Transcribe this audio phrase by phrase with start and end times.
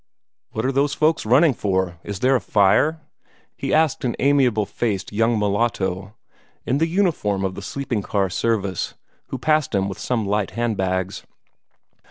[0.49, 1.99] "What are those folks running for?
[2.03, 3.01] Is there a fire?"
[3.55, 6.15] he asked an amiable faced young mulatto,
[6.65, 8.95] in the uniform of the sleeping car service,
[9.27, 11.21] who passed him with some light hand bags.